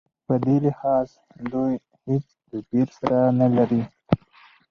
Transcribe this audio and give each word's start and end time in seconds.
په 0.25 0.33
دې 0.43 0.55
لحاظ 0.65 1.07
دوی 1.51 1.73
هېڅ 2.07 2.25
توپیر 2.49 2.87
سره 2.99 3.19
نه 3.39 3.47
لري. 3.55 3.81